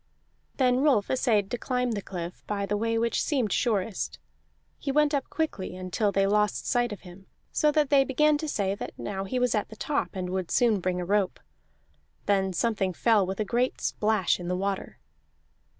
Then 0.57 0.79
Rolf 0.79 1.11
essayed 1.11 1.51
to 1.51 1.59
climb 1.59 1.91
the 1.91 2.01
cliff 2.01 2.43
by 2.47 2.65
the 2.65 2.75
way 2.75 2.97
which 2.97 3.21
seemed 3.21 3.53
surest; 3.53 4.17
he 4.79 4.91
went 4.91 5.13
up 5.13 5.29
quickly 5.29 5.75
until 5.75 6.11
they 6.11 6.25
lost 6.25 6.65
sight 6.65 6.91
of 6.91 7.01
him, 7.01 7.27
so 7.51 7.71
that 7.71 7.91
they 7.91 8.03
began 8.03 8.35
to 8.39 8.47
say 8.47 8.73
that 8.73 8.97
now 8.97 9.25
he 9.25 9.37
was 9.37 9.53
at 9.53 9.69
the 9.69 9.75
top, 9.75 10.15
and 10.15 10.31
would 10.31 10.49
soon 10.49 10.79
bring 10.79 10.99
a 10.99 11.05
rope. 11.05 11.39
Then 12.25 12.51
something 12.51 12.93
fell 12.93 13.27
with 13.27 13.39
a 13.39 13.45
great 13.45 13.79
splash 13.79 14.39
in 14.39 14.47
the 14.47 14.57
water. 14.57 14.97